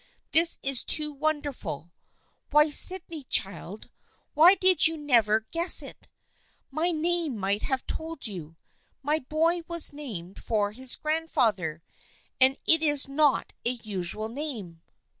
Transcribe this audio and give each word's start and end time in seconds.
This 0.31 0.57
is 0.63 0.83
too 0.83 1.11
wonder 1.11 1.53
ful. 1.53 1.91
Why, 2.49 2.71
Sydney, 2.71 3.23
child! 3.25 3.91
Why 4.33 4.55
did 4.55 4.87
you 4.87 4.97
never 4.97 5.41
guess 5.51 5.83
it? 5.83 6.07
My 6.71 6.89
name 6.89 7.37
might 7.37 7.61
have 7.61 7.85
told 7.85 8.25
you. 8.25 8.57
My 9.03 9.19
boy 9.19 9.61
was 9.67 9.93
named 9.93 10.43
for 10.43 10.71
his 10.71 10.95
grandfather, 10.95 11.83
and 12.39 12.57
it 12.65 12.81
is 12.81 13.07
not 13.07 13.53
a 13.63 13.69
usual 13.69 14.27
name." 14.27 14.81